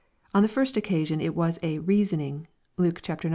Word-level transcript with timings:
On 0.33 0.41
the 0.41 0.49
first 0.49 0.77
occasion 0.77 1.21
it 1.21 1.35
was 1.35 1.59
a" 1.61 1.77
reasoning," 1.77 2.47
(Luke 2.75 3.07
ix. 3.07 3.23